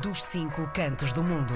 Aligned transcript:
dos 0.00 0.22
cinco 0.22 0.70
cantos 0.72 1.12
do 1.12 1.22
mundo. 1.22 1.52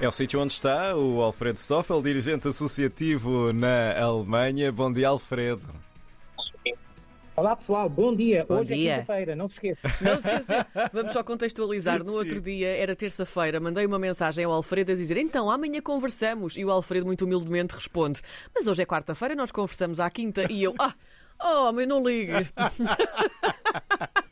É 0.00 0.06
o 0.06 0.12
sítio 0.12 0.40
onde 0.40 0.52
está 0.52 0.94
o 0.94 1.22
Alfredo 1.22 1.58
Stoffel, 1.58 2.02
dirigente 2.02 2.46
associativo 2.48 3.52
na 3.52 3.98
Alemanha. 3.98 4.70
Bom 4.70 4.92
dia, 4.92 5.08
Alfredo. 5.08 5.66
Olá 7.34 7.54
pessoal, 7.54 7.88
bom 7.88 8.14
dia. 8.14 8.44
Bom 8.48 8.56
Hoje 8.56 8.74
dia. 8.74 8.94
é 8.94 8.98
quinta-feira, 8.98 9.36
não 9.36 9.46
se 9.46 9.54
esqueça. 9.54 9.88
Não 10.02 10.20
se 10.20 10.28
esqueça, 10.28 10.66
vamos 10.92 11.12
só 11.12 11.22
contextualizar. 11.22 12.00
No 12.00 12.06
Sim. 12.06 12.18
outro 12.18 12.42
dia, 12.42 12.76
era 12.76 12.96
terça-feira, 12.96 13.60
mandei 13.60 13.86
uma 13.86 13.98
mensagem 13.98 14.44
ao 14.44 14.52
Alfredo 14.52 14.90
a 14.90 14.94
dizer 14.96 15.16
então, 15.18 15.48
amanhã 15.48 15.80
conversamos. 15.80 16.56
E 16.56 16.64
o 16.64 16.70
Alfredo, 16.70 17.06
muito 17.06 17.24
humildemente, 17.24 17.76
responde: 17.76 18.20
Mas 18.52 18.66
hoje 18.66 18.82
é 18.82 18.86
quarta-feira, 18.86 19.36
nós 19.36 19.52
conversamos 19.52 20.00
à 20.00 20.10
quinta. 20.10 20.50
E 20.50 20.64
eu, 20.64 20.74
ah, 20.80 20.92
oh, 21.40 21.72
mas 21.72 21.86
não 21.86 22.02
ligue. 22.04 22.32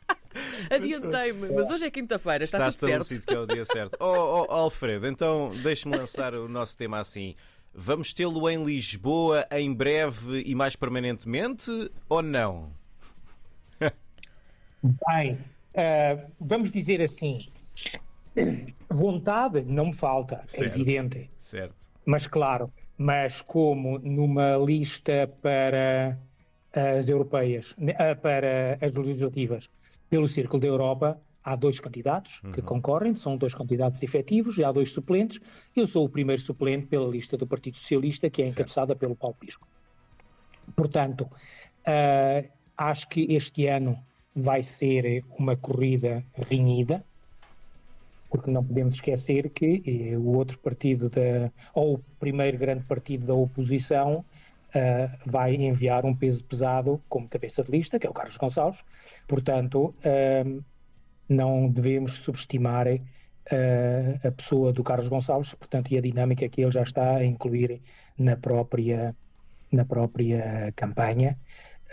Adiantei-me, 0.69 1.49
mas 1.49 1.69
hoje 1.69 1.85
é 1.85 1.91
quinta-feira, 1.91 2.43
está, 2.43 2.67
Está 2.67 2.87
tudo 2.87 3.03
certo. 3.03 3.25
que 3.27 3.33
é 3.33 3.39
o 3.39 3.45
dia 3.45 3.65
certo. 3.65 3.97
Oh, 3.99 4.45
oh, 4.49 4.51
Alfredo, 4.53 5.07
então 5.07 5.51
deixe-me 5.63 5.95
lançar 5.97 6.33
o 6.33 6.47
nosso 6.47 6.77
tema 6.77 6.99
assim. 6.99 7.35
Vamos 7.73 8.13
tê-lo 8.13 8.49
em 8.49 8.63
Lisboa 8.63 9.45
em 9.51 9.73
breve 9.73 10.41
e 10.45 10.55
mais 10.55 10.75
permanentemente 10.75 11.71
ou 12.09 12.21
não? 12.21 12.71
Bem, 15.09 15.37
eh, 15.73 16.17
vamos 16.39 16.71
dizer 16.71 17.01
assim: 17.01 17.47
vontade 18.89 19.61
não 19.63 19.87
me 19.87 19.93
falta, 19.93 20.41
Certo. 20.45 20.63
é 20.77 20.81
evidente. 20.81 21.29
Certo. 21.37 21.75
Mas 22.05 22.25
claro, 22.27 22.71
mas 22.97 23.41
como 23.41 23.99
numa 23.99 24.55
lista 24.57 25.29
para 25.41 26.17
as 26.73 27.09
europeias, 27.09 27.75
ah, 27.97 28.15
para 28.15 28.77
as 28.81 28.91
legislativas, 28.93 29.69
pelo 30.09 30.27
Círculo 30.27 30.61
da 30.61 30.67
Europa, 30.67 31.21
há 31.43 31.55
dois 31.55 31.79
candidatos 31.79 32.41
que 32.53 32.61
concorrem, 32.61 33.15
são 33.15 33.37
dois 33.37 33.53
candidatos 33.53 34.03
efetivos 34.03 34.57
e 34.57 34.63
há 34.63 34.71
dois 34.71 34.91
suplentes. 34.91 35.39
Eu 35.75 35.87
sou 35.87 36.05
o 36.05 36.09
primeiro 36.09 36.41
suplente 36.41 36.87
pela 36.87 37.07
lista 37.07 37.37
do 37.37 37.47
Partido 37.47 37.77
Socialista, 37.77 38.29
que 38.29 38.41
é 38.41 38.45
Certo. 38.45 38.55
encabeçada 38.55 38.95
pelo 38.95 39.15
Paulo 39.15 39.35
Pisco. 39.39 39.65
Portanto, 40.75 41.29
ah, 41.85 42.43
acho 42.77 43.07
que 43.07 43.27
este 43.33 43.65
ano 43.67 43.97
vai 44.35 44.61
ser 44.61 45.23
uma 45.39 45.55
corrida 45.55 46.23
renhida, 46.33 47.03
porque 48.29 48.51
não 48.51 48.63
podemos 48.63 48.95
esquecer 48.95 49.49
que 49.49 49.81
eh, 49.85 50.17
o 50.17 50.35
outro 50.35 50.59
partido, 50.59 51.09
da, 51.09 51.51
ou 51.73 51.95
o 51.95 51.99
primeiro 52.19 52.57
grande 52.57 52.83
partido 52.83 53.25
da 53.25 53.33
oposição, 53.33 54.23
ah, 54.75 55.17
vai 55.25 55.55
enviar 55.55 56.05
um 56.05 56.15
peso 56.15 56.43
pesado 56.45 57.01
como 57.09 57.27
cabeça 57.27 57.63
de 57.63 57.71
lista, 57.71 57.99
que 57.99 58.07
é 58.07 58.09
o 58.09 58.13
Carlos 58.13 58.37
Gonçalves. 58.37 58.83
Portanto, 59.27 59.93
ah, 60.03 60.63
não 61.29 61.69
devemos 61.69 62.17
subestimar 62.17 62.87
ah, 62.87 64.27
a 64.27 64.31
pessoa 64.31 64.73
do 64.73 64.83
Carlos 64.83 65.09
Gonçalves, 65.09 65.53
portanto, 65.55 65.91
e 65.91 65.97
a 65.97 66.01
dinâmica 66.01 66.47
que 66.49 66.61
ele 66.61 66.71
já 66.71 66.83
está 66.83 67.17
a 67.17 67.25
incluir 67.25 67.81
na 68.17 68.35
própria, 68.35 69.15
na 69.71 69.85
própria 69.85 70.71
campanha. 70.75 71.37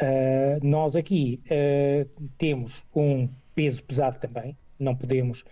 Uh, 0.00 0.58
nós 0.66 0.96
aqui 0.96 1.40
uh, 1.46 2.28
temos 2.36 2.82
um 2.94 3.28
peso 3.54 3.84
pesado 3.84 4.18
também, 4.18 4.58
não 4.76 4.96
podemos 4.96 5.44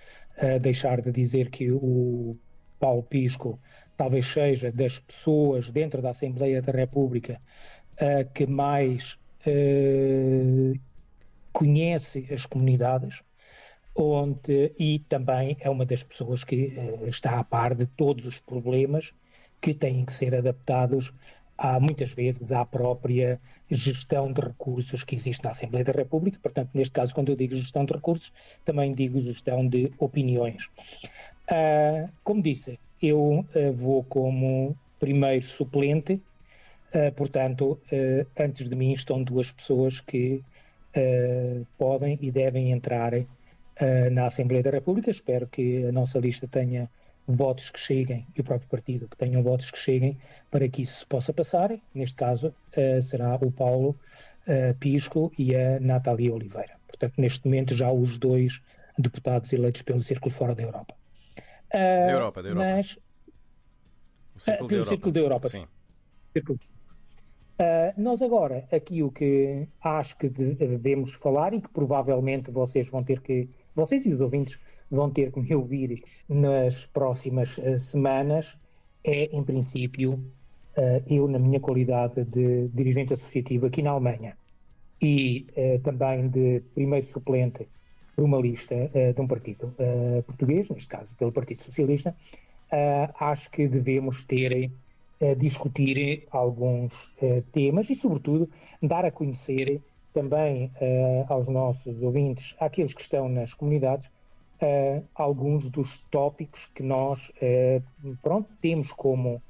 uh, 0.43 0.59
deixar 0.61 1.01
de 1.01 1.13
dizer 1.13 1.49
que 1.49 1.71
o 1.71 2.37
Paulo 2.83 3.05
Pisco 3.05 3.61
talvez 3.97 4.27
seja 4.27 4.73
das 4.73 4.99
pessoas 4.99 5.71
dentro 5.71 6.03
da 6.03 6.11
Assembleia 6.11 6.61
da 6.61 6.73
República 6.73 7.41
uh, 7.93 8.29
que 8.35 8.45
mais 8.45 9.17
uh, 9.47 10.77
conhece 11.53 12.27
as 12.29 12.45
comunidades 12.45 13.23
onde, 13.95 14.73
e 14.77 14.99
também 15.09 15.57
é 15.61 15.71
uma 15.71 15.87
das 15.87 16.03
pessoas 16.03 16.43
que 16.43 16.77
uh, 16.77 17.07
está 17.07 17.39
a 17.39 17.45
par 17.45 17.73
de 17.77 17.87
todos 17.87 18.27
os 18.27 18.41
problemas 18.41 19.15
que 19.61 19.73
têm 19.73 20.05
que 20.05 20.13
ser 20.13 20.35
adaptados 20.35 21.15
há 21.57 21.79
muitas 21.79 22.13
vezes 22.13 22.51
à 22.51 22.65
própria 22.65 23.41
gestão 23.71 24.33
de 24.33 24.41
recursos 24.41 25.05
que 25.05 25.15
existe 25.15 25.45
na 25.45 25.51
Assembleia 25.51 25.85
da 25.85 25.93
República. 25.93 26.37
Portanto, 26.43 26.71
neste 26.75 26.93
caso, 26.93 27.15
quando 27.15 27.29
eu 27.29 27.37
digo 27.37 27.55
gestão 27.55 27.85
de 27.85 27.93
recursos, 27.93 28.33
também 28.65 28.93
digo 28.93 29.23
gestão 29.23 29.69
de 29.69 29.93
opiniões. 29.99 30.69
Ah, 31.55 32.09
como 32.25 32.41
disse, 32.43 32.81
eu 33.03 33.45
ah, 33.55 33.71
vou 33.75 34.03
como 34.05 34.75
primeiro 34.99 35.45
suplente, 35.45 36.19
ah, 36.95 37.13
portanto, 37.15 37.79
antes 38.39 38.67
de 38.69 38.75
mim 38.75 38.95
estão 38.95 39.23
duas 39.23 39.53
pessoas 39.53 40.01
que 40.01 40.43
podem 41.79 42.19
e 42.21 42.31
devem 42.31 42.71
entrar 42.73 43.13
na 44.13 44.27
Assembleia 44.27 44.63
da 44.63 44.71
República. 44.71 45.11
Espero 45.11 45.47
que 45.47 45.87
a 45.87 45.93
nossa 45.93 46.19
lista 46.19 46.47
tenha 46.47 46.91
votos 47.27 47.71
que 47.71 47.81
cheguem 47.81 48.27
e 48.37 48.41
o 48.41 48.45
próprio 48.45 48.69
partido 48.69 49.09
que 49.09 49.17
tenham 49.17 49.43
votos 49.43 49.71
que 49.71 49.79
cheguem 49.79 50.19
para 50.51 50.69
que 50.69 50.83
isso 50.83 50.99
se 51.01 51.07
possa 51.07 51.33
passar. 51.33 51.71
Neste 51.95 52.17
caso, 52.17 52.55
será 53.01 53.37
o 53.37 53.51
Paulo 53.51 53.97
Pisco 54.79 55.33
e 55.39 55.57
a 55.57 55.81
Natália 55.81 56.35
Oliveira. 56.35 56.77
Portanto, 56.87 57.15
neste 57.17 57.47
momento, 57.47 57.75
já 57.75 57.91
os 57.91 58.19
dois 58.19 58.61
deputados 58.99 59.51
eleitos 59.55 59.81
pelo 59.81 60.03
Círculo 60.03 60.31
fora 60.31 60.55
da 60.55 60.63
Europa. 60.63 60.95
Ah, 61.75 62.07
Da 62.07 62.13
Europa, 62.13 62.43
da 62.43 62.49
Europa. 62.51 62.69
Mas, 62.69 62.99
O 64.35 64.41
Círculo 64.41 64.67
Ah, 64.67 64.69
pelo 64.69 64.87
Círculo 64.87 65.13
da 65.13 65.21
Europa. 65.21 65.49
Sim. 65.49 65.67
Círculo. 66.33 66.59
Ah, 67.59 67.93
nós 67.97 68.23
agora, 68.23 68.67
aqui 68.73 69.03
o 69.03 69.11
que 69.11 69.69
acho 69.83 70.17
que 70.19 70.29
de- 70.29 70.55
devemos 70.55 71.13
falar 71.15 71.53
e 71.55 71.61
que 71.61 71.69
provavelmente 71.69 72.51
vocês 72.51 72.89
vão 72.89 73.05
ter 73.05 73.21
que, 73.21 73.49
vocês 73.75 74.05
e 74.07 74.13
os 74.13 74.21
ouvintes 74.21 74.59
vão 74.91 75.11
ter 75.11 75.31
que 75.33 75.41
me 75.41 75.55
ouvir 75.55 76.03
nas 76.29 76.87
próximas 76.87 77.59
ah, 77.59 77.79
semanas, 77.79 78.57
é, 79.05 79.25
em 79.37 79.45
princípio, 79.45 80.25
ah, 80.77 81.03
eu, 81.07 81.29
na 81.29 81.39
minha 81.39 81.61
qualidade 81.61 82.25
de 82.25 82.69
dirigente 82.69 83.13
associativo 83.13 83.67
aqui 83.67 83.83
na 83.83 83.91
Alemanha 83.91 84.37
e 85.01 85.47
também 85.83 86.29
de 86.29 86.61
primeiro 86.75 87.05
suplente 87.05 87.69
por 88.15 88.25
uma 88.25 88.39
lista 88.39 88.75
ah, 88.75 89.13
de 89.13 89.21
um 89.21 89.27
partido 89.27 89.75
ah, 89.79 90.23
português, 90.23 90.69
neste 90.71 90.89
caso 90.89 91.15
pelo 91.17 91.33
Partido 91.33 91.63
Socialista, 91.63 92.15
ah, 92.71 93.31
acho 93.31 93.51
que 93.51 93.67
devemos 93.67 94.25
ter 94.25 94.71
discutir 95.39 96.27
alguns 96.33 96.93
temas 97.53 97.89
e, 97.89 97.95
sobretudo, 97.95 98.51
dar 98.83 99.05
a 99.05 99.11
conhecer 99.13 99.81
também 100.13 100.69
aos 101.29 101.47
nossos 101.47 102.03
ouvintes, 102.03 102.57
àqueles 102.59 102.93
que 102.93 103.03
estão 103.03 103.29
nas 103.29 103.55
comunidades, 103.55 104.11
alguns 105.15 105.71
dos 105.71 105.99
tópicos 106.11 106.69
que 106.75 106.83
nós 106.83 107.31
pronto, 108.21 108.51
temos 108.61 108.91
como, 108.91 109.41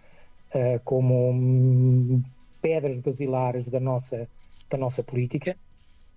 como 0.85 2.23
pedras 2.61 2.99
basilares 2.99 3.65
da 3.65 3.81
nossa, 3.81 4.29
da 4.69 4.77
nossa 4.77 5.03
política, 5.03 5.57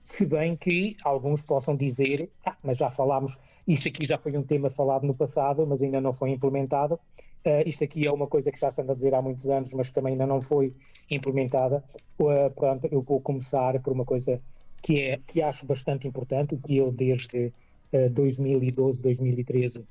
se 0.05 0.23
bem 0.23 0.55
que 0.55 0.95
alguns 1.03 1.41
possam 1.41 1.75
dizer, 1.75 2.29
ah, 2.45 2.55
mas 2.61 2.77
já 2.77 2.91
falámos, 2.91 3.35
isto 3.67 3.87
aqui 3.87 4.05
já 4.05 4.19
foi 4.19 4.37
um 4.37 4.43
tema 4.43 4.69
falado 4.69 5.03
no 5.03 5.15
passado, 5.15 5.65
mas 5.65 5.81
ainda 5.81 5.99
não 5.99 6.13
foi 6.13 6.29
implementado. 6.29 6.99
Uh, 7.43 7.67
isto 7.67 7.83
aqui 7.83 8.05
é 8.05 8.11
uma 8.11 8.27
coisa 8.27 8.51
que 8.51 8.59
já 8.59 8.69
se 8.69 8.79
anda 8.83 8.91
a 8.91 8.95
dizer 8.95 9.15
há 9.15 9.21
muitos 9.21 9.49
anos, 9.49 9.73
mas 9.73 9.87
que 9.87 9.95
também 9.95 10.13
ainda 10.13 10.27
não 10.27 10.39
foi 10.39 10.75
implementada. 11.09 11.83
Uh, 12.19 12.51
pronto, 12.55 12.87
eu 12.91 13.01
vou 13.01 13.19
começar 13.19 13.81
por 13.81 13.93
uma 13.93 14.05
coisa 14.05 14.39
que, 14.79 15.01
é, 15.01 15.19
que 15.25 15.41
acho 15.41 15.65
bastante 15.65 16.07
importante, 16.07 16.55
que 16.55 16.77
eu 16.77 16.91
desde 16.91 17.51
uh, 17.91 18.09
2012, 18.11 19.01
2013 19.01 19.83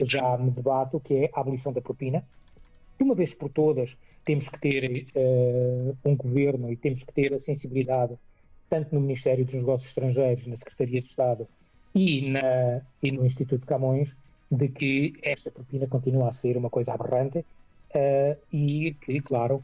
já 0.00 0.36
me 0.36 0.50
debato, 0.50 0.98
que 0.98 1.14
é 1.14 1.30
a 1.32 1.40
abolição 1.42 1.72
da 1.72 1.80
propina. 1.80 2.26
De 2.98 3.04
uma 3.04 3.14
vez 3.14 3.34
por 3.34 3.48
todas, 3.50 3.96
temos 4.24 4.48
que 4.48 4.58
ter 4.58 5.06
uh, 5.14 5.96
um 6.04 6.16
governo 6.16 6.72
e 6.72 6.76
temos 6.76 7.04
que 7.04 7.12
ter 7.12 7.32
a 7.32 7.38
sensibilidade, 7.38 8.18
tanto 8.70 8.94
no 8.94 9.00
Ministério 9.00 9.44
dos 9.44 9.54
Negócios 9.54 9.90
Estrangeiros, 9.90 10.46
na 10.46 10.56
Secretaria 10.56 11.00
de 11.00 11.08
Estado 11.08 11.46
e, 11.94 12.30
na, 12.30 12.80
e 13.02 13.10
no 13.10 13.26
Instituto 13.26 13.62
de 13.62 13.66
Camões, 13.66 14.16
de 14.50 14.68
que 14.68 15.14
esta 15.22 15.50
propina 15.50 15.86
continua 15.88 16.28
a 16.28 16.32
ser 16.32 16.56
uma 16.56 16.70
coisa 16.70 16.94
aberrante 16.94 17.38
uh, 17.38 18.36
e 18.52 18.94
que, 19.00 19.20
claro, 19.20 19.56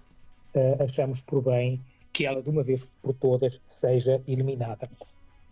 uh, 0.55 0.82
achamos 0.82 1.20
por 1.23 1.41
bem 1.43 1.81
que 2.12 2.26
ela, 2.26 2.43
de 2.43 2.50
uma 2.50 2.62
vez 2.62 2.87
por 3.00 3.14
todas, 3.14 3.61
seja 3.69 4.20
eliminada. 4.26 4.91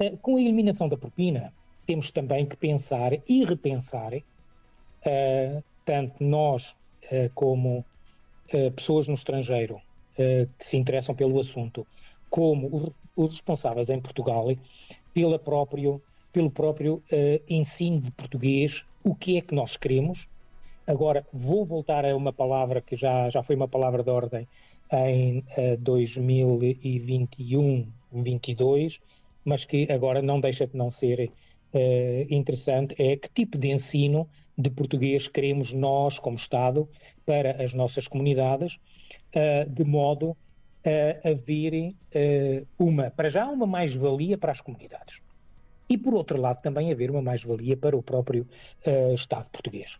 Uh, 0.00 0.16
com 0.18 0.36
a 0.36 0.40
eliminação 0.40 0.88
da 0.88 0.96
propina, 0.96 1.52
temos 1.86 2.10
também 2.10 2.44
que 2.44 2.56
pensar 2.56 3.12
e 3.28 3.44
repensar, 3.44 4.12
tanto 5.84 6.24
nós 6.24 6.74
como 7.34 7.84
pessoas 8.74 9.06
no 9.06 9.12
estrangeiro 9.12 9.78
que 10.16 10.64
se 10.64 10.78
interessam 10.78 11.14
pelo 11.14 11.38
assunto, 11.38 11.86
como 12.30 12.94
os, 13.16 13.32
responsáveis 13.32 13.90
em 13.90 14.00
Portugal, 14.00 14.46
pela 15.12 15.38
próprio, 15.38 16.00
pelo 16.32 16.50
próprio 16.50 17.02
ensino 17.48 18.00
de 18.00 18.10
português 18.10 18.84
o 19.04 19.14
que 19.14 19.36
é 19.36 19.42
que 19.42 19.54
nós 19.54 19.76
queremos. 19.76 20.26
Agora, 20.86 21.26
vou 21.32 21.64
voltar 21.64 22.04
a 22.04 22.14
uma 22.16 22.32
palavra 22.32 22.80
que 22.80 22.96
já, 22.96 23.30
já 23.30 23.42
foi 23.42 23.56
uma 23.56 23.68
palavra 23.68 24.02
de 24.02 24.10
ordem 24.10 24.48
em 24.92 25.38
uh, 25.38 25.76
2021, 25.78 27.86
22, 28.12 29.00
mas 29.44 29.64
que 29.64 29.90
agora 29.90 30.20
não 30.22 30.40
deixa 30.40 30.66
de 30.66 30.76
não 30.76 30.90
ser 30.90 31.30
interessante 32.30 32.94
é 32.98 33.16
que 33.16 33.28
tipo 33.28 33.58
de 33.58 33.72
ensino 33.72 34.28
de 34.56 34.70
português 34.70 35.26
queremos 35.26 35.72
nós, 35.72 36.20
como 36.20 36.36
Estado, 36.36 36.88
para 37.26 37.60
as 37.62 37.74
nossas 37.74 38.06
comunidades, 38.06 38.78
de 39.68 39.84
modo 39.84 40.36
a 40.84 41.30
haver 41.30 41.94
uma, 42.78 43.10
para 43.10 43.28
já, 43.28 43.46
uma 43.46 43.66
mais-valia 43.66 44.36
para 44.36 44.52
as 44.52 44.60
comunidades. 44.60 45.20
E, 45.88 45.98
por 45.98 46.14
outro 46.14 46.40
lado, 46.40 46.60
também 46.60 46.92
haver 46.92 47.10
uma 47.10 47.22
mais-valia 47.22 47.76
para 47.76 47.96
o 47.96 48.02
próprio 48.02 48.46
Estado 49.14 49.48
português. 49.50 49.98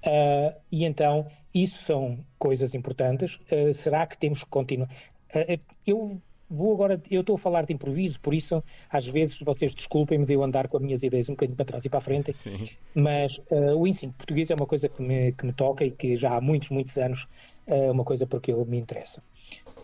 Uh, 0.00 0.58
e 0.72 0.84
então, 0.84 1.26
isso 1.54 1.82
são 1.82 2.18
coisas 2.38 2.74
importantes. 2.74 3.38
Uh, 3.52 3.72
será 3.74 4.06
que 4.06 4.16
temos 4.16 4.42
que 4.42 4.50
continuar? 4.50 4.88
Uh, 5.34 5.60
eu 5.86 6.20
vou 6.48 6.72
agora, 6.72 7.00
eu 7.10 7.20
estou 7.20 7.36
a 7.36 7.38
falar 7.38 7.64
de 7.64 7.72
improviso, 7.72 8.18
por 8.20 8.34
isso, 8.34 8.62
às 8.88 9.06
vezes, 9.06 9.38
vocês 9.38 9.74
desculpem-me 9.74 10.24
de 10.24 10.32
eu 10.32 10.42
andar 10.42 10.68
com 10.68 10.78
as 10.78 10.82
minhas 10.82 11.02
ideias 11.02 11.28
um 11.28 11.34
bocadinho 11.34 11.56
para 11.56 11.66
trás 11.66 11.84
e 11.84 11.88
para 11.88 11.98
a 11.98 12.02
frente, 12.02 12.32
Sim. 12.32 12.68
mas 12.92 13.40
o 13.76 13.86
ensino 13.86 14.12
português 14.14 14.50
é 14.50 14.56
uma 14.56 14.66
coisa 14.66 14.88
que 14.88 15.00
me, 15.00 15.30
que 15.30 15.46
me 15.46 15.52
toca 15.52 15.84
e 15.84 15.92
que 15.92 16.16
já 16.16 16.36
há 16.36 16.40
muitos, 16.40 16.70
muitos 16.70 16.98
anos 16.98 17.28
é 17.68 17.88
uma 17.88 18.02
coisa 18.02 18.26
porque 18.26 18.50
eu 18.50 18.66
me 18.66 18.78
interessa. 18.80 19.22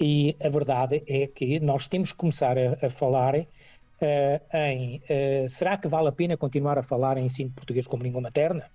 E 0.01 0.37
a 0.43 0.49
verdade 0.49 1.03
é 1.07 1.27
que 1.27 1.59
nós 1.61 1.87
temos 1.87 2.13
que 2.13 2.19
começar 2.19 2.57
a, 2.59 2.87
a 2.87 2.91
falar 2.91 3.35
em 3.35 5.01
será 5.49 5.79
que 5.79 5.89
vale 5.89 6.09
a 6.09 6.13
pena 6.13 6.37
continuar 6.37 6.79
a 6.79 6.83
falar 6.83 7.17
em 7.17 7.25
ensino 7.25 7.49
de 7.49 7.55
português 7.55 7.87
como 7.87 8.03
língua 8.03 8.21
materna? 8.21 8.71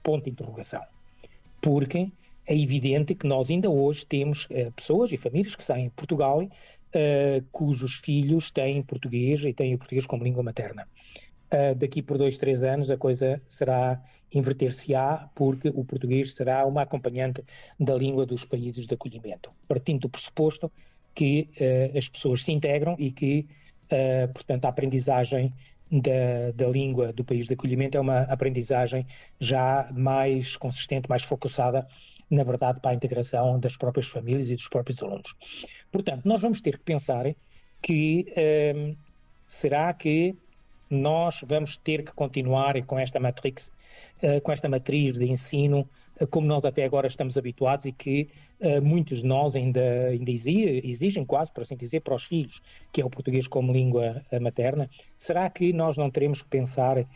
Ponto 0.00 0.24
de 0.24 0.30
interrogação. 0.30 0.82
Porque 1.60 2.12
é 2.46 2.56
evidente 2.56 3.14
que 3.14 3.26
nós 3.26 3.50
ainda 3.50 3.70
hoje 3.70 4.04
temos 4.06 4.46
uh, 4.46 4.72
pessoas 4.74 5.12
e 5.12 5.16
famílias 5.16 5.54
que 5.54 5.64
saem 5.64 5.84
de 5.84 5.90
Portugal 5.90 6.42
uh, 6.42 7.44
cujos 7.50 7.94
filhos 7.94 8.50
têm 8.50 8.82
português 8.82 9.44
e 9.44 9.52
têm 9.52 9.74
o 9.74 9.78
português 9.78 10.06
como 10.06 10.24
língua 10.24 10.42
materna. 10.42 10.86
Uh, 11.52 11.74
daqui 11.74 12.00
por 12.00 12.16
dois, 12.16 12.38
três 12.38 12.62
anos 12.62 12.90
a 12.90 12.96
coisa 12.96 13.40
será 13.46 14.02
inverter-se-á 14.32 15.28
porque 15.34 15.68
o 15.68 15.84
português 15.84 16.32
será 16.32 16.64
uma 16.64 16.82
acompanhante 16.82 17.44
da 17.78 17.94
língua 17.94 18.24
dos 18.24 18.44
países 18.44 18.86
de 18.86 18.94
acolhimento, 18.94 19.52
partindo 19.68 20.00
do 20.00 20.08
pressuposto 20.08 20.72
que 21.14 21.50
as 21.94 22.08
pessoas 22.08 22.42
se 22.42 22.50
integram 22.50 22.96
e 22.98 23.12
que, 23.12 23.46
portanto, 24.32 24.64
a 24.64 24.70
aprendizagem 24.70 25.52
da, 26.00 26.52
da 26.54 26.68
língua 26.68 27.12
do 27.12 27.22
país 27.22 27.46
de 27.46 27.52
acolhimento 27.52 27.98
é 27.98 28.00
uma 28.00 28.20
aprendizagem 28.22 29.06
já 29.38 29.90
mais 29.94 30.56
consistente, 30.56 31.08
mais 31.08 31.22
focusada, 31.22 31.86
na 32.30 32.42
verdade, 32.44 32.80
para 32.80 32.92
a 32.92 32.94
integração 32.94 33.60
das 33.60 33.76
próprias 33.76 34.06
famílias 34.06 34.48
e 34.48 34.54
dos 34.54 34.68
próprios 34.68 35.02
alunos. 35.02 35.34
Portanto, 35.90 36.22
nós 36.24 36.40
vamos 36.40 36.62
ter 36.62 36.78
que 36.78 36.84
pensar 36.84 37.26
que 37.82 38.32
hum, 38.74 38.96
será 39.46 39.92
que 39.92 40.34
nós 40.94 41.42
vamos 41.46 41.76
ter 41.76 42.04
que 42.04 42.12
continuar 42.12 42.80
com 42.84 42.98
esta 42.98 43.18
matrix, 43.18 43.72
uh, 44.22 44.40
com 44.42 44.52
esta 44.52 44.68
matriz 44.68 45.14
de 45.14 45.30
ensino 45.30 45.88
como 46.30 46.46
nós 46.46 46.64
até 46.64 46.84
agora 46.84 47.06
estamos 47.06 47.36
habituados 47.36 47.86
e 47.86 47.92
que 47.92 48.28
uh, 48.60 48.82
muitos 48.82 49.22
de 49.22 49.26
nós 49.26 49.56
ainda, 49.56 50.08
ainda 50.08 50.30
exigem, 50.30 51.24
quase, 51.24 51.52
por 51.52 51.62
assim 51.62 51.76
dizer, 51.76 52.00
para 52.00 52.14
os 52.14 52.24
filhos, 52.24 52.60
que 52.92 53.00
é 53.00 53.04
o 53.04 53.10
português 53.10 53.46
como 53.46 53.72
língua 53.72 54.22
eh, 54.30 54.38
materna. 54.38 54.88
Será 55.16 55.48
que 55.48 55.72
nós 55.72 55.96
não 55.96 56.10
teremos 56.10 56.42
que 56.42 56.48
pensar 56.48 56.98
uh, 56.98 57.06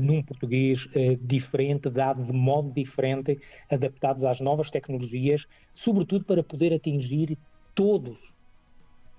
num 0.00 0.22
português 0.22 0.86
uh, 0.86 1.16
diferente, 1.20 1.90
dado 1.90 2.24
de 2.24 2.32
modo 2.32 2.72
diferente, 2.72 3.38
adaptados 3.70 4.24
às 4.24 4.40
novas 4.40 4.70
tecnologias, 4.70 5.46
sobretudo 5.74 6.24
para 6.24 6.42
poder 6.42 6.72
atingir 6.72 7.36
todos 7.74 8.18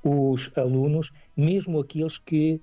os 0.03 0.49
alunos, 0.55 1.11
mesmo 1.35 1.79
aqueles 1.79 2.17
que 2.17 2.61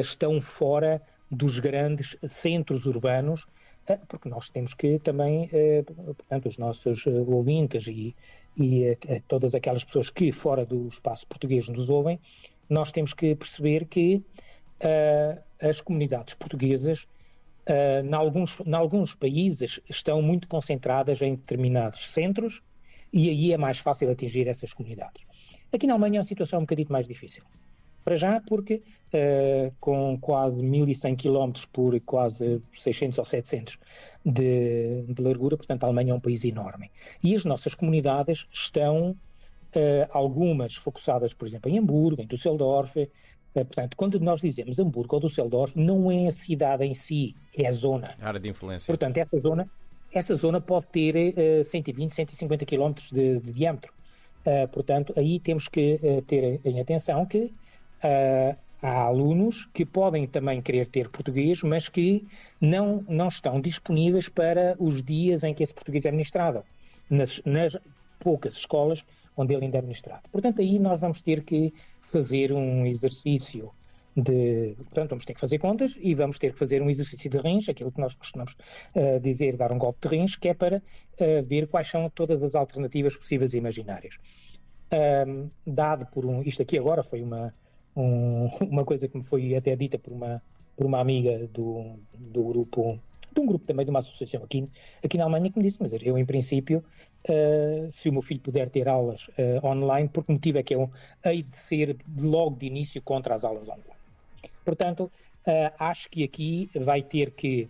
estão 0.00 0.40
fora 0.40 1.02
dos 1.30 1.58
grandes 1.58 2.16
centros 2.26 2.86
urbanos, 2.86 3.46
é, 3.86 3.96
porque 4.08 4.28
nós 4.28 4.48
temos 4.48 4.72
que 4.72 4.98
também, 4.98 5.48
é, 5.52 5.82
portanto, 5.82 6.48
os 6.48 6.58
nossos 6.58 7.06
é, 7.06 7.10
ouvintes 7.10 7.86
e, 7.86 8.14
e 8.56 8.96
todas 9.28 9.54
aquelas 9.54 9.84
pessoas 9.84 10.08
que 10.08 10.32
fora 10.32 10.64
do 10.64 10.88
espaço 10.88 11.26
português 11.26 11.68
nos 11.68 11.90
ouvem, 11.90 12.18
nós 12.68 12.92
temos 12.92 13.12
que 13.12 13.34
perceber 13.34 13.86
que 13.86 14.22
uh, 14.80 15.42
as 15.60 15.80
comunidades 15.80 16.34
portuguesas, 16.34 17.02
uh, 17.68 18.04
em, 18.04 18.14
alguns, 18.14 18.58
alguns 18.72 19.14
países, 19.14 19.80
estão 19.88 20.22
muito 20.22 20.48
concentradas 20.48 21.20
em 21.22 21.34
determinados 21.34 22.08
centros 22.08 22.62
e 23.12 23.28
aí 23.28 23.52
é 23.52 23.56
mais 23.58 23.78
fácil 23.78 24.10
atingir 24.10 24.48
essas 24.48 24.72
comunidades. 24.72 25.24
Aqui 25.72 25.86
na 25.86 25.94
Alemanha 25.94 26.20
a 26.20 26.24
situação 26.24 26.58
é 26.58 26.60
um 26.60 26.64
bocadinho 26.64 26.90
mais 26.90 27.06
difícil. 27.06 27.44
Para 28.04 28.16
já, 28.16 28.40
porque 28.40 28.82
uh, 29.14 29.72
com 29.80 30.18
quase 30.20 30.60
1.100 30.60 31.16
km 31.16 31.66
por 31.72 31.98
quase 32.00 32.60
600 32.74 33.18
ou 33.18 33.24
700 33.24 33.78
de, 34.24 35.02
de, 35.08 35.22
largura, 35.22 35.56
portanto, 35.56 35.84
a 35.84 35.86
Alemanha 35.86 36.12
é 36.12 36.14
um 36.14 36.20
país 36.20 36.44
enorme. 36.44 36.90
E 37.22 37.34
as 37.34 37.44
nossas 37.44 37.74
comunidades 37.74 38.46
estão, 38.52 39.10
uh, 39.10 39.16
algumas 40.10 40.74
focusadas, 40.74 41.32
por 41.32 41.48
exemplo, 41.48 41.70
em 41.70 41.78
Hamburgo, 41.78 42.20
em 42.20 42.26
Düsseldorf. 42.26 42.96
Uh, 42.96 43.08
portanto, 43.54 43.96
quando 43.96 44.20
nós 44.20 44.42
dizemos 44.42 44.78
Hamburgo 44.78 45.16
ou 45.16 45.22
Düsseldorf, 45.22 45.74
não 45.74 46.12
é 46.12 46.28
a 46.28 46.32
cidade 46.32 46.84
em 46.84 46.92
si, 46.92 47.34
é 47.56 47.66
a 47.66 47.72
zona. 47.72 48.14
A 48.20 48.28
área 48.28 48.40
de 48.40 48.50
influência. 48.50 48.86
Portanto, 48.86 49.16
essa 49.16 49.38
zona, 49.38 49.66
essa 50.12 50.34
zona 50.34 50.60
pode 50.60 50.88
ter 50.88 51.64
120, 51.64 52.12
150 52.12 52.66
km 52.66 52.92
de, 53.10 53.40
de 53.40 53.52
diâmetro. 53.52 53.94
Uh, 54.44 54.68
portanto, 54.68 55.14
aí 55.16 55.40
temos 55.40 55.68
que 55.68 55.98
uh, 56.02 56.20
ter 56.22 56.60
em 56.66 56.78
atenção 56.78 57.24
que 57.24 57.50
uh, 58.04 58.56
há 58.82 59.02
alunos 59.04 59.66
que 59.72 59.84
podem 59.84 60.26
também 60.26 60.60
querer 60.60 60.86
ter 60.86 61.08
português, 61.08 61.62
mas 61.62 61.88
que 61.88 62.26
não, 62.60 63.04
não 63.08 63.28
estão 63.28 63.60
disponíveis 63.60 64.28
para 64.28 64.76
os 64.78 65.02
dias 65.02 65.42
em 65.42 65.54
que 65.54 65.62
esse 65.62 65.74
português 65.74 66.04
é 66.04 66.10
ministrado, 66.10 66.62
nas, 67.08 67.40
nas 67.44 67.76
poucas 68.18 68.54
escolas 68.56 69.02
onde 69.36 69.54
ele 69.54 69.64
ainda 69.64 69.78
é 69.78 69.82
ministrado. 69.82 70.28
Portanto, 70.30 70.60
aí 70.60 70.78
nós 70.78 71.00
vamos 71.00 71.22
ter 71.22 71.42
que 71.42 71.72
fazer 72.02 72.52
um 72.52 72.86
exercício 72.86 73.72
de. 74.16 74.74
Portanto, 74.76 75.10
vamos 75.10 75.24
ter 75.24 75.34
que 75.34 75.40
fazer 75.40 75.58
contas 75.58 75.96
e 75.98 76.14
vamos 76.14 76.38
ter 76.38 76.52
que 76.52 76.58
fazer 76.58 76.80
um 76.80 76.88
exercício 76.88 77.28
de 77.28 77.38
rins, 77.38 77.68
aquilo 77.68 77.90
que 77.90 78.00
nós 78.00 78.14
costumamos 78.14 78.54
uh, 78.94 79.18
dizer, 79.20 79.56
dar 79.56 79.72
um 79.72 79.78
golpe 79.78 80.08
de 80.08 80.16
rins, 80.16 80.36
que 80.36 80.48
é 80.48 80.54
para 80.54 80.76
uh, 80.78 81.44
ver 81.44 81.66
quais 81.66 81.88
são 81.88 82.08
todas 82.10 82.42
as 82.42 82.54
alternativas 82.54 83.16
possíveis 83.16 83.54
e 83.54 83.58
imaginárias. 83.58 84.18
Um, 85.26 85.50
dado 85.66 86.06
por 86.06 86.24
um. 86.24 86.42
Isto 86.42 86.62
aqui 86.62 86.78
agora 86.78 87.02
foi 87.02 87.22
uma 87.22 87.52
um, 87.96 88.46
uma 88.60 88.84
coisa 88.84 89.08
que 89.08 89.16
me 89.16 89.24
foi 89.24 89.54
até 89.54 89.74
dita 89.76 89.98
por 89.98 90.12
uma, 90.12 90.42
por 90.76 90.86
uma 90.86 91.00
amiga 91.00 91.46
do, 91.48 91.96
do 92.12 92.42
grupo, 92.44 92.98
de 93.32 93.40
um 93.40 93.46
grupo 93.46 93.64
também 93.66 93.84
de 93.84 93.90
uma 93.90 94.00
associação 94.00 94.42
aqui, 94.42 94.68
aqui 95.02 95.16
na 95.18 95.24
Alemanha, 95.24 95.50
que 95.50 95.58
me 95.58 95.64
disse, 95.64 95.78
mas 95.80 95.92
eu 95.92 96.18
em 96.18 96.24
princípio, 96.24 96.84
uh, 97.28 97.90
se 97.90 98.08
o 98.08 98.12
meu 98.12 98.22
filho 98.22 98.40
puder 98.40 98.70
ter 98.70 98.88
aulas 98.88 99.28
uh, 99.28 99.66
online, 99.66 100.08
por 100.08 100.24
que 100.24 100.32
motivo 100.32 100.58
é 100.58 100.62
que 100.62 100.74
eu 100.74 100.90
hei 101.24 101.42
de 101.42 101.56
ser 101.56 101.96
logo 102.18 102.56
de 102.56 102.66
início 102.66 103.00
contra 103.02 103.34
as 103.34 103.44
aulas 103.44 103.68
online? 103.68 103.84
Portanto, 104.64 105.10
uh, 105.46 105.72
acho 105.78 106.08
que 106.08 106.24
aqui 106.24 106.70
vai 106.74 107.02
ter 107.02 107.30
que, 107.32 107.68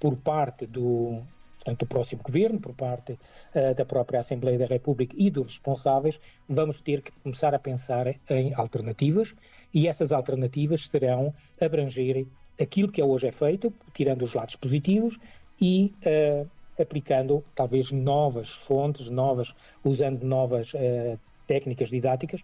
por 0.00 0.16
parte 0.16 0.66
do, 0.66 1.22
portanto, 1.62 1.80
do 1.80 1.86
próximo 1.86 2.22
governo, 2.22 2.60
por 2.60 2.74
parte 2.74 3.12
uh, 3.12 3.74
da 3.74 3.84
própria 3.84 4.20
Assembleia 4.20 4.58
da 4.58 4.66
República 4.66 5.14
e 5.16 5.30
dos 5.30 5.46
responsáveis, 5.46 6.20
vamos 6.48 6.80
ter 6.80 7.02
que 7.02 7.12
começar 7.22 7.54
a 7.54 7.58
pensar 7.58 8.08
em 8.28 8.52
alternativas 8.54 9.34
e 9.72 9.86
essas 9.86 10.10
alternativas 10.10 10.88
serão 10.88 11.32
abranger 11.60 12.26
aquilo 12.60 12.90
que 12.90 13.00
hoje 13.00 13.28
é 13.28 13.32
feito, 13.32 13.72
tirando 13.94 14.22
os 14.22 14.34
lados 14.34 14.56
positivos 14.56 15.18
e 15.60 15.94
uh, 16.04 16.48
aplicando 16.80 17.44
talvez 17.54 17.92
novas 17.92 18.50
fontes, 18.50 19.08
novas, 19.08 19.54
usando 19.84 20.24
novas 20.24 20.74
uh, 20.74 21.18
técnicas 21.46 21.90
didáticas. 21.90 22.42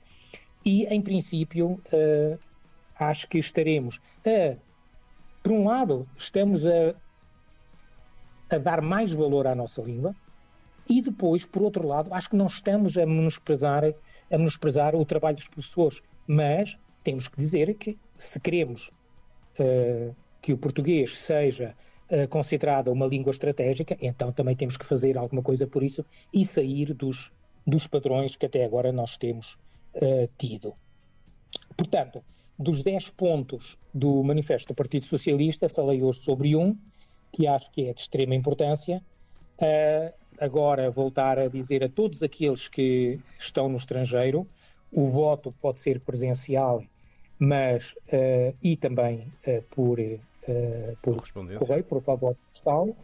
E, 0.65 0.85
em 0.87 1.01
princípio, 1.01 1.81
acho 2.99 3.29
que 3.29 3.39
estaremos 3.39 4.01
a, 4.27 4.57
por 5.43 5.53
um 5.53 5.67
lado, 5.67 6.07
estamos 6.17 6.67
a 6.67 6.95
a 8.51 8.59
dar 8.59 8.81
mais 8.81 9.13
valor 9.13 9.47
à 9.47 9.55
nossa 9.55 9.83
língua 9.83 10.15
e 10.89 11.03
depois, 11.03 11.45
por 11.45 11.63
outro 11.63 11.87
lado, 11.87 12.13
acho 12.15 12.31
que 12.31 12.37
não 12.37 12.47
estamos 12.47 12.97
a 12.97 13.05
menosprezar, 13.05 13.85
a 13.85 14.39
menosprezar 14.39 14.95
o 14.95 15.05
trabalho 15.05 15.37
dos 15.37 15.49
professores, 15.49 16.01
mas 16.27 16.79
temos 17.05 17.29
que 17.29 17.37
dizer 17.37 17.75
que 17.75 17.99
se 18.15 18.41
queremos 18.41 18.91
uh, 19.59 20.15
que 20.41 20.53
o 20.53 20.59
português 20.59 21.19
seja 21.19 21.77
uh, 22.11 22.27
considerado 22.29 22.89
uma 22.89 23.07
língua 23.07 23.31
estratégica, 23.31 23.99
então 24.01 24.33
também 24.33 24.57
temos 24.57 24.77
que 24.79 24.87
fazer 24.87 25.19
alguma 25.19 25.43
coisa 25.43 25.67
por 25.67 25.83
isso 25.83 26.05
e 26.33 26.45
sair 26.45 26.95
dos, 26.95 27.31
dos 27.67 27.87
padrões 27.87 28.35
que 28.35 28.47
até 28.47 28.65
agora 28.65 28.91
nós 28.91 29.19
temos 29.19 29.59
uh, 29.95 30.29
tido. 30.39 30.75
Portanto, 31.77 32.25
dos 32.59 32.83
10 32.83 33.11
pontos 33.11 33.79
do 33.93 34.23
Manifesto 34.25 34.69
do 34.69 34.75
Partido 34.75 35.05
Socialista, 35.05 35.69
falei 35.69 36.03
hoje 36.03 36.23
sobre 36.23 36.57
um, 36.57 36.77
que 37.39 37.47
acho 37.47 37.71
que 37.71 37.87
é 37.87 37.93
de 37.93 38.01
extrema 38.01 38.35
importância. 38.35 39.01
Uh, 39.59 40.13
agora, 40.41 40.91
voltar 40.91 41.39
a 41.39 41.47
dizer 41.47 41.85
a 41.85 41.89
todos 41.89 42.21
aqueles 42.21 42.67
que 42.67 43.21
estão 43.39 43.69
no 43.69 43.77
estrangeiro, 43.77 44.45
o 44.91 45.07
voto 45.07 45.55
pode 45.61 45.79
ser 45.79 46.01
presencial, 46.01 46.83
mas 47.39 47.93
uh, 48.13 48.57
e 48.61 48.77
também 48.77 49.33
uh, 49.47 49.63
por 49.71 49.99
por 51.03 51.17
correio, 51.59 51.85
por 51.85 52.01
voto 52.01 52.39
postal. 52.51 52.97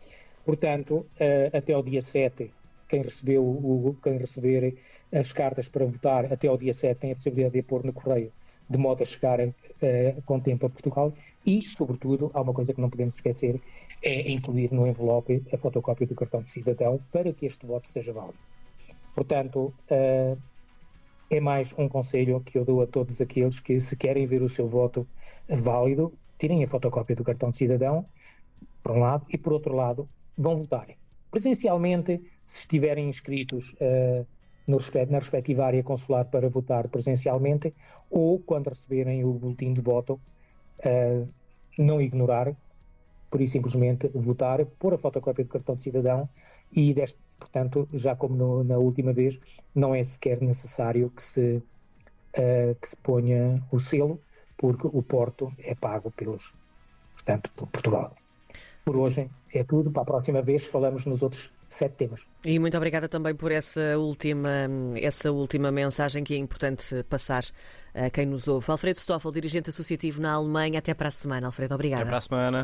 Portanto, 0.46 1.06
até 1.52 1.76
o 1.76 1.82
dia 1.82 2.00
7, 2.00 2.50
quem, 2.88 3.02
recebeu 3.02 3.44
o, 3.44 3.94
quem 4.02 4.16
receber 4.16 4.78
as 5.12 5.30
cartas 5.30 5.68
para 5.68 5.84
votar 5.84 6.32
até 6.32 6.50
o 6.50 6.56
dia 6.56 6.72
7 6.72 6.98
tem 6.98 7.12
a 7.12 7.14
possibilidade 7.14 7.52
de 7.52 7.62
pôr 7.62 7.84
no 7.84 7.92
correio, 7.92 8.32
de 8.68 8.78
modo 8.78 9.02
a 9.02 9.06
chegar 9.06 9.40
uh, 9.40 9.52
com 10.24 10.40
tempo 10.40 10.66
a 10.66 10.70
Portugal. 10.70 11.12
E, 11.44 11.68
sobretudo, 11.68 12.30
há 12.34 12.40
uma 12.40 12.54
coisa 12.54 12.72
que 12.72 12.80
não 12.80 12.90
podemos 12.90 13.16
esquecer, 13.16 13.60
é 14.02 14.30
incluir 14.30 14.72
no 14.72 14.86
envelope 14.86 15.42
a 15.52 15.58
fotocópia 15.58 16.06
do 16.06 16.14
cartão 16.14 16.42
de 16.42 16.48
cidadão 16.48 17.00
para 17.12 17.32
que 17.32 17.46
este 17.46 17.66
voto 17.66 17.88
seja 17.88 18.12
válido. 18.12 18.38
Portanto, 19.14 19.72
uh, 19.90 20.38
é 21.30 21.40
mais 21.40 21.74
um 21.78 21.88
conselho 21.88 22.40
que 22.40 22.58
eu 22.58 22.64
dou 22.64 22.82
a 22.82 22.86
todos 22.86 23.20
aqueles 23.20 23.60
que, 23.60 23.80
se 23.80 23.96
querem 23.96 24.26
ver 24.26 24.42
o 24.42 24.48
seu 24.48 24.66
voto 24.66 25.06
válido, 25.48 26.12
tirem 26.38 26.62
a 26.62 26.68
fotocópia 26.68 27.16
do 27.16 27.24
cartão 27.24 27.50
de 27.50 27.56
cidadão, 27.56 28.06
por 28.82 28.92
um 28.92 29.00
lado, 29.00 29.24
e 29.30 29.38
por 29.38 29.52
outro 29.52 29.74
lado, 29.74 30.08
vão 30.36 30.56
votar. 30.56 30.88
Presencialmente, 31.30 32.20
se 32.44 32.60
estiverem 32.60 33.08
inscritos 33.08 33.74
uh, 33.74 34.26
no, 34.66 34.78
na 35.10 35.18
respectiva 35.18 35.66
área 35.66 35.82
consular 35.82 36.24
para 36.24 36.48
votar 36.48 36.88
presencialmente, 36.88 37.74
ou 38.10 38.38
quando 38.38 38.68
receberem 38.68 39.24
o 39.24 39.32
boletim 39.32 39.72
de 39.72 39.80
voto, 39.80 40.20
uh, 40.84 41.28
não 41.78 42.00
ignorar, 42.00 42.54
por 43.30 43.40
isso 43.40 43.54
simplesmente 43.54 44.08
votar, 44.14 44.64
pôr 44.78 44.94
a 44.94 44.98
fotocópia 44.98 45.44
do 45.44 45.50
cartão 45.50 45.74
de 45.74 45.82
cidadão 45.82 46.28
e, 46.72 46.94
deste, 46.94 47.18
portanto, 47.38 47.88
já 47.92 48.14
como 48.14 48.36
no, 48.36 48.64
na 48.64 48.78
última 48.78 49.12
vez, 49.12 49.38
não 49.74 49.94
é 49.94 50.02
sequer 50.02 50.40
necessário 50.40 51.10
que 51.10 51.22
se, 51.22 51.62
uh, 52.38 52.74
que 52.80 52.88
se 52.88 52.96
ponha 52.96 53.62
o 53.70 53.78
selo, 53.78 54.20
porque 54.56 54.86
o 54.86 55.02
porto 55.02 55.52
é 55.58 55.74
pago 55.74 56.10
pelos, 56.12 56.54
portanto, 57.14 57.50
por 57.56 57.68
Portugal. 57.68 58.14
Por 58.84 58.96
hoje 58.96 59.30
é 59.52 59.64
tudo. 59.64 59.90
Para 59.90 60.02
a 60.02 60.06
próxima 60.06 60.42
vez 60.42 60.66
falamos 60.66 61.06
nos 61.06 61.22
outros 61.22 61.50
sete 61.74 61.94
temas. 61.96 62.26
E 62.44 62.58
muito 62.58 62.76
obrigada 62.76 63.08
também 63.08 63.34
por 63.34 63.50
essa 63.50 63.98
última, 63.98 64.68
essa 64.96 65.32
última 65.32 65.70
mensagem 65.70 66.22
que 66.22 66.34
é 66.34 66.36
importante 66.36 67.02
passar 67.04 67.44
a 67.94 68.10
quem 68.10 68.26
nos 68.26 68.48
ouve. 68.48 68.70
Alfredo 68.70 68.98
Stoffel, 68.98 69.32
dirigente 69.32 69.70
associativo 69.70 70.20
na 70.20 70.32
Alemanha. 70.32 70.78
Até 70.78 70.94
para 70.94 71.08
a 71.08 71.10
semana, 71.10 71.46
Alfredo. 71.46 71.74
Obrigada. 71.74 72.02
Até 72.02 72.08
para 72.08 72.18
a 72.18 72.20
semana. 72.20 72.62